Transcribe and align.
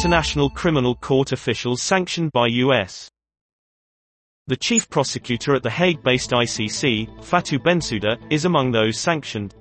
International 0.00 0.48
Criminal 0.48 0.94
Court 0.94 1.30
officials 1.30 1.82
sanctioned 1.82 2.32
by 2.32 2.46
U.S. 2.46 3.10
The 4.46 4.56
chief 4.56 4.88
prosecutor 4.88 5.54
at 5.54 5.62
the 5.62 5.68
Hague-based 5.68 6.30
ICC, 6.30 7.18
Fatou 7.18 7.58
Bensouda, 7.58 8.16
is 8.30 8.46
among 8.46 8.72
those 8.72 8.98
sanctioned. 8.98 9.54